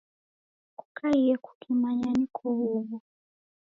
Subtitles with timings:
[0.77, 2.95] Kukaiye kukimanya niko huw'o.